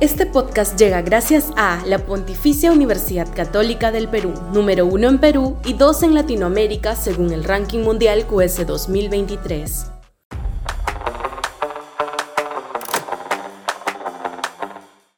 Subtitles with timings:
[0.00, 5.58] Este podcast llega gracias a la Pontificia Universidad Católica del Perú, número uno en Perú
[5.62, 9.92] y dos en Latinoamérica según el ranking mundial QS 2023.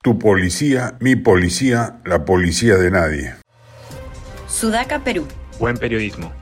[0.02, 3.34] Tu policía, mi policía, la policía de nadie.
[4.48, 5.28] Sudaca, Perú.
[5.60, 6.32] Buen periodismo.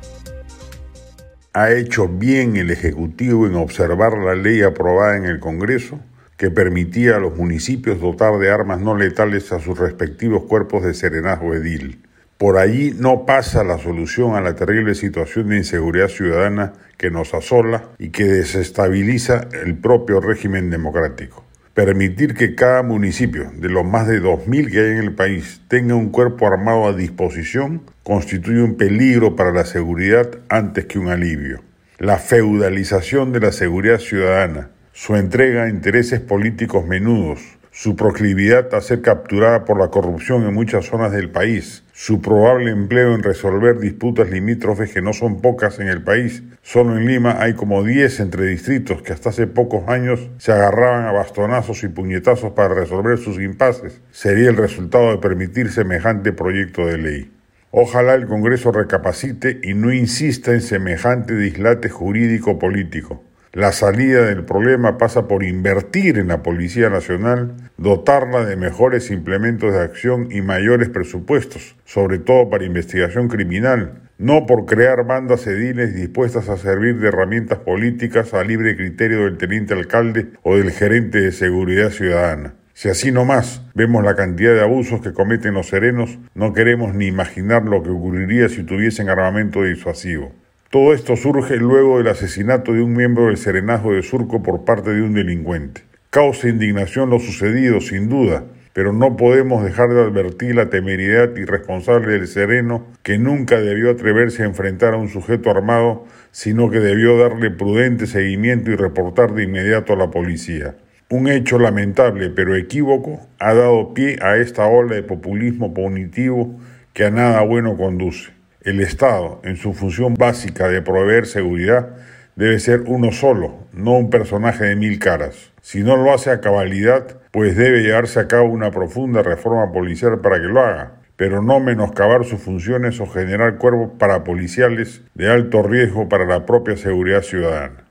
[1.52, 6.00] ¿Ha hecho bien el Ejecutivo en observar la ley aprobada en el Congreso?
[6.40, 10.94] Que permitía a los municipios dotar de armas no letales a sus respectivos cuerpos de
[10.94, 12.00] serenazgo edil.
[12.38, 17.34] Por allí no pasa la solución a la terrible situación de inseguridad ciudadana que nos
[17.34, 21.44] asola y que desestabiliza el propio régimen democrático.
[21.74, 25.94] Permitir que cada municipio, de los más de 2.000 que hay en el país, tenga
[25.94, 31.60] un cuerpo armado a disposición constituye un peligro para la seguridad antes que un alivio.
[31.98, 34.70] La feudalización de la seguridad ciudadana,
[35.02, 37.40] su entrega a intereses políticos menudos,
[37.70, 42.70] su proclividad a ser capturada por la corrupción en muchas zonas del país, su probable
[42.70, 46.42] empleo en resolver disputas limítrofes que no son pocas en el país.
[46.60, 51.06] Solo en Lima hay como 10 entre distritos que hasta hace pocos años se agarraban
[51.06, 54.02] a bastonazos y puñetazos para resolver sus impases.
[54.10, 57.32] Sería el resultado de permitir semejante proyecto de ley.
[57.70, 63.24] Ojalá el Congreso recapacite y no insista en semejante dislate jurídico-político.
[63.52, 69.72] La salida del problema pasa por invertir en la Policía Nacional, dotarla de mejores implementos
[69.72, 75.96] de acción y mayores presupuestos, sobre todo para investigación criminal, no por crear bandas ediles
[75.96, 81.20] dispuestas a servir de herramientas políticas a libre criterio del teniente alcalde o del gerente
[81.20, 82.54] de seguridad ciudadana.
[82.72, 86.94] Si así no más vemos la cantidad de abusos que cometen los serenos, no queremos
[86.94, 90.32] ni imaginar lo que ocurriría si tuviesen armamento disuasivo.
[90.70, 94.94] Todo esto surge luego del asesinato de un miembro del Serenazgo de Surco por parte
[94.94, 95.82] de un delincuente.
[96.10, 102.12] Causa indignación lo sucedido, sin duda, pero no podemos dejar de advertir la temeridad irresponsable
[102.12, 107.18] del sereno que nunca debió atreverse a enfrentar a un sujeto armado, sino que debió
[107.18, 110.76] darle prudente seguimiento y reportar de inmediato a la policía.
[111.08, 116.60] Un hecho lamentable pero equívoco ha dado pie a esta ola de populismo punitivo
[116.92, 118.39] que a nada bueno conduce.
[118.62, 121.96] El Estado, en su función básica de proveer seguridad,
[122.36, 125.50] debe ser uno solo, no un personaje de mil caras.
[125.62, 130.20] Si no lo hace a cabalidad, pues debe llevarse a cabo una profunda reforma policial
[130.20, 135.62] para que lo haga, pero no menoscabar sus funciones o generar cuerpos parapoliciales de alto
[135.62, 137.84] riesgo para la propia seguridad ciudadana.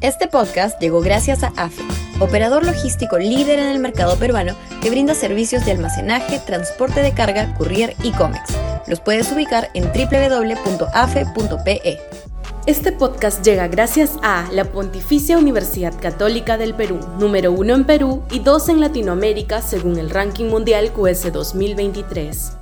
[0.00, 1.82] Este podcast llegó gracias a AFE,
[2.20, 7.54] operador logístico líder en el mercado peruano que brinda servicios de almacenaje, transporte de carga,
[7.54, 8.54] courier y cómics.
[8.86, 11.28] Los puedes ubicar en www.afe.pe.
[12.66, 18.22] Este podcast llega gracias a la Pontificia Universidad Católica del Perú, número uno en Perú
[18.30, 22.57] y dos en Latinoamérica según el ranking mundial QS 2023.